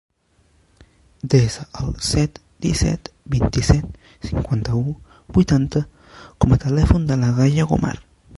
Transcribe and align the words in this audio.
Desa 1.33 1.65
el 1.81 1.91
set, 2.07 2.39
disset, 2.67 3.11
vint-i-set, 3.35 4.01
cinquanta-u, 4.31 4.97
vuitanta 5.39 5.83
com 6.23 6.57
a 6.57 6.61
telèfon 6.67 7.07
de 7.13 7.21
la 7.25 7.33
Gaia 7.43 7.69
Gomar. 7.75 7.95